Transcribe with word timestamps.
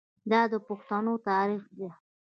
دا 0.31 0.41
د 0.51 0.53
پښتنو 0.67 1.13
تاریخ 1.29 1.63
دی. 1.77 1.89